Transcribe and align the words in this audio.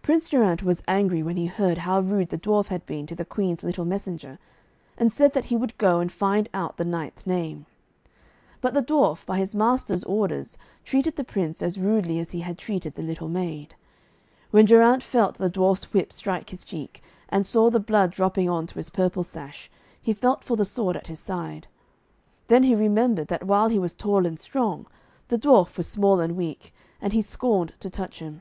Prince 0.00 0.26
Geraint 0.30 0.62
was 0.62 0.82
angry 0.88 1.22
when 1.22 1.36
he 1.36 1.44
heard 1.44 1.76
how 1.76 2.00
rude 2.00 2.30
the 2.30 2.38
dwarf 2.38 2.68
had 2.68 2.86
been 2.86 3.06
to 3.06 3.14
the 3.14 3.26
Queen's 3.26 3.62
little 3.62 3.84
messenger, 3.84 4.38
and 4.96 5.12
said 5.12 5.34
that 5.34 5.44
he 5.52 5.56
would 5.58 5.76
go 5.76 6.00
and 6.00 6.10
find 6.10 6.48
out 6.54 6.78
the 6.78 6.84
knight's 6.86 7.26
name. 7.26 7.66
But 8.62 8.72
the 8.72 8.80
dwarf, 8.82 9.26
by 9.26 9.36
his 9.36 9.54
master's 9.54 10.02
orders, 10.04 10.56
treated 10.82 11.16
the 11.16 11.24
Prince 11.24 11.60
as 11.60 11.76
rudely 11.78 12.18
as 12.18 12.30
he 12.32 12.40
had 12.40 12.56
treated 12.56 12.94
the 12.94 13.02
little 13.02 13.28
maid. 13.28 13.74
When 14.50 14.64
Geraint 14.64 15.02
felt 15.02 15.36
the 15.36 15.50
dwarf's 15.50 15.92
whip 15.92 16.10
strike 16.10 16.48
his 16.48 16.64
cheek, 16.64 17.02
and 17.28 17.46
saw 17.46 17.68
the 17.68 17.78
blood 17.78 18.12
dropping 18.12 18.48
on 18.48 18.66
to 18.68 18.76
his 18.76 18.88
purple 18.88 19.22
sash, 19.22 19.70
he 20.00 20.14
felt 20.14 20.42
for 20.42 20.56
the 20.56 20.64
sword 20.64 20.96
at 20.96 21.08
his 21.08 21.20
side. 21.20 21.66
Then 22.48 22.62
he 22.62 22.74
remembered 22.74 23.28
that 23.28 23.44
while 23.44 23.68
he 23.68 23.78
was 23.78 23.92
tall 23.92 24.24
and 24.24 24.40
strong, 24.40 24.86
the 25.28 25.36
dwarf 25.36 25.76
was 25.76 25.86
small 25.86 26.18
and 26.18 26.34
weak, 26.34 26.72
and 26.98 27.12
he 27.12 27.20
scorned 27.20 27.74
to 27.80 27.90
touch 27.90 28.20
him. 28.20 28.40